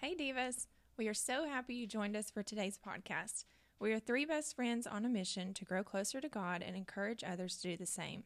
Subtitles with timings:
[0.00, 0.66] Hey, Divas.
[0.98, 3.46] We are so happy you joined us for today's podcast.
[3.80, 7.24] We are three best friends on a mission to grow closer to God and encourage
[7.24, 8.24] others to do the same.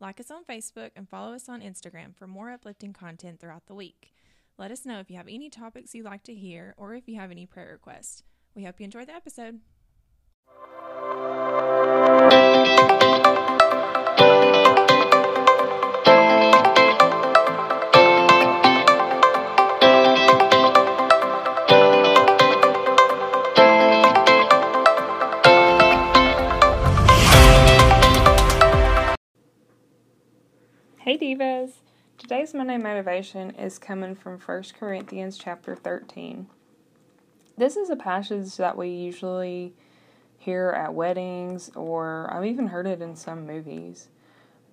[0.00, 3.74] Like us on Facebook and follow us on Instagram for more uplifting content throughout the
[3.74, 4.14] week.
[4.56, 7.16] Let us know if you have any topics you'd like to hear or if you
[7.16, 8.22] have any prayer requests.
[8.54, 9.60] We hope you enjoy the episode.
[31.40, 36.46] Today's Monday motivation is coming from 1 Corinthians chapter 13.
[37.56, 39.72] This is a passage that we usually
[40.36, 44.08] hear at weddings, or I've even heard it in some movies.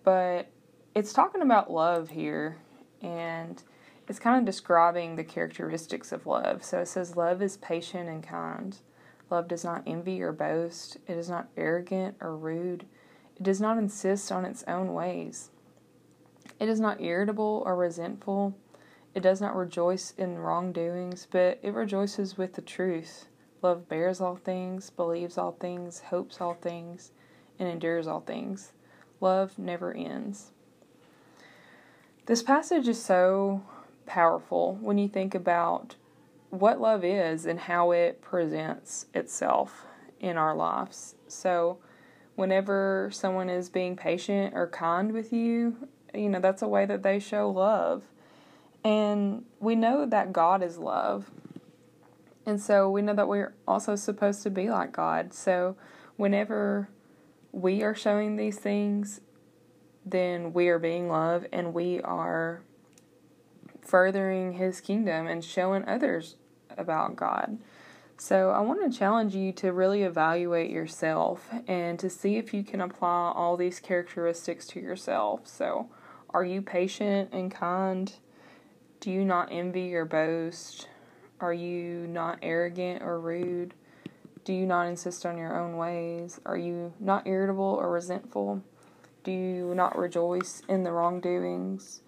[0.04, 0.50] But
[0.94, 2.58] it's talking about love here,
[3.02, 3.64] and
[4.10, 6.66] it's kind of describing the characteristics of love.
[6.66, 8.78] So it says, Love is patient and kind.
[9.30, 10.98] Love does not envy or boast.
[11.08, 12.86] It is not arrogant or rude.
[13.38, 15.50] It does not insist on its own ways.
[16.60, 18.56] It is not irritable or resentful.
[19.14, 23.28] It does not rejoice in wrongdoings, but it rejoices with the truth.
[23.62, 27.12] Love bears all things, believes all things, hopes all things,
[27.58, 28.74] and endures all things.
[29.20, 30.52] Love never ends.
[32.28, 33.64] This passage is so
[34.06, 35.96] powerful when you think about
[36.50, 39.86] what love is and how it presents itself
[40.20, 41.16] in our lives.
[41.28, 41.80] So,
[42.36, 45.88] whenever someone is being patient or kind with you,
[46.18, 48.04] you know, that's a way that they show love.
[48.84, 51.30] And we know that God is love.
[52.46, 55.34] And so we know that we're also supposed to be like God.
[55.34, 55.76] So
[56.16, 56.90] whenever
[57.52, 59.22] we are showing these things,
[60.06, 62.62] then we are being love and we are
[63.82, 66.36] furthering his kingdom and showing others
[66.78, 67.58] about God.
[68.18, 72.64] So I want to challenge you to really evaluate yourself and to see if you
[72.64, 75.48] can apply all these characteristics to yourself.
[75.48, 75.90] So
[76.32, 78.14] are you patient and kind?
[79.00, 80.88] Do you not envy or boast?
[81.40, 83.74] Are you not arrogant or rude?
[84.44, 86.40] Do you not insist on your own ways?
[86.46, 88.64] Are you not irritable or resentful?
[89.24, 92.02] Do you not rejoice in the wrongdoings,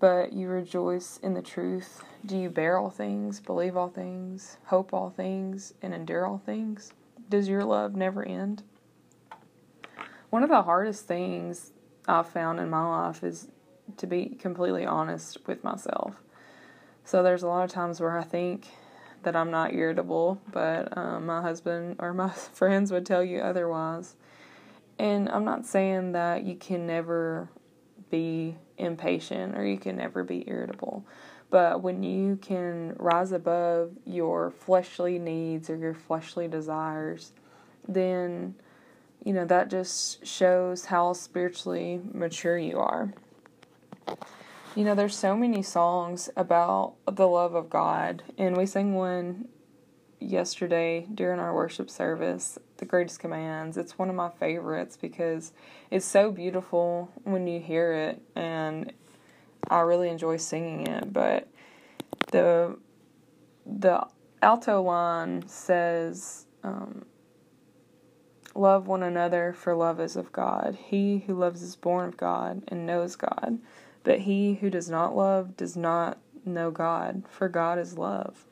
[0.00, 2.02] but you rejoice in the truth?
[2.24, 6.92] Do you bear all things, believe all things, hope all things, and endure all things?
[7.28, 8.62] Does your love never end?
[10.30, 11.72] One of the hardest things
[12.08, 13.48] I've found in my life is
[13.98, 16.14] to be completely honest with myself.
[17.04, 18.66] So there's a lot of times where I think
[19.22, 24.16] that I'm not irritable, but um, my husband or my friends would tell you otherwise.
[24.98, 27.48] And I'm not saying that you can never
[28.10, 31.04] be impatient or you can never be irritable.
[31.50, 37.32] But when you can rise above your fleshly needs or your fleshly desires,
[37.86, 38.54] then
[39.24, 43.12] you know, that just shows how spiritually mature you are.
[44.74, 49.48] You know, there's so many songs about the love of God, and we sang one
[50.20, 53.76] yesterday during our worship service, The Greatest Commands.
[53.76, 55.52] It's one of my favorites because
[55.90, 58.92] it's so beautiful when you hear it, and
[59.68, 61.12] I really enjoy singing it.
[61.12, 61.48] But
[62.30, 62.78] the
[63.66, 64.06] the
[64.40, 67.04] alto line says, um,
[68.58, 70.76] Love one another, for love is of God.
[70.86, 73.60] He who loves is born of God and knows God.
[74.02, 78.46] But he who does not love does not know God, for God is love.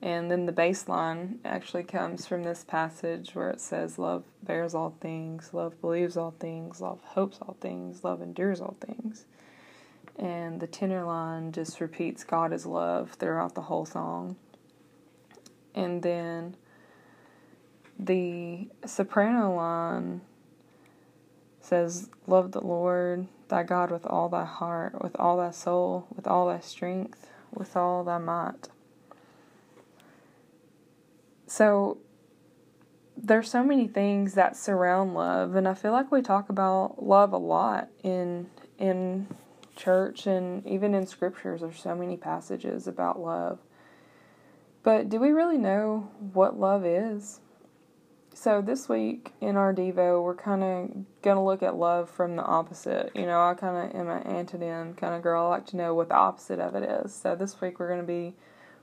[0.00, 4.76] And then the bass line actually comes from this passage where it says, Love bears
[4.76, 9.24] all things, love believes all things, love hopes all things, love endures all things.
[10.16, 14.36] And the tenor line just repeats God is love throughout the whole song.
[15.74, 16.54] And then
[17.98, 20.22] the soprano line
[21.60, 26.26] says, Love the Lord thy God with all thy heart, with all thy soul, with
[26.26, 28.68] all thy strength, with all thy might.
[31.46, 31.98] So
[33.16, 37.32] there's so many things that surround love and I feel like we talk about love
[37.32, 38.48] a lot in
[38.78, 39.28] in
[39.76, 43.58] church and even in scriptures there's so many passages about love.
[44.82, 47.40] But do we really know what love is?
[48.34, 52.36] So this week in our Devo, we're kind of going to look at love from
[52.36, 53.12] the opposite.
[53.14, 55.46] You know, I kind of am an antonym kind of girl.
[55.46, 57.14] I like to know what the opposite of it is.
[57.14, 58.34] So this week we're going to be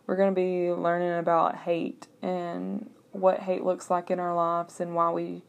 [0.06, 4.80] we're going to be learning about hate and what hate looks like in our lives
[4.80, 5.44] and why we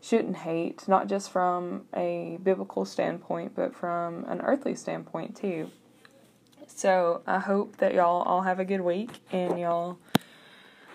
[0.00, 5.70] shouldn't hate, not just from a biblical standpoint, but from an earthly standpoint too.
[6.66, 9.98] So I hope that y'all all have a good week and y'all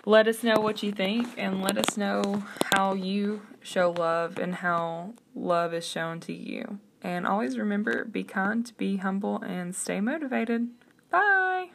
[0.06, 2.44] let us know what you think and let us know
[2.74, 6.78] how you show love and how love is shown to you.
[7.02, 10.68] And always remember be kind, be humble, and stay motivated.
[11.10, 11.70] Bye.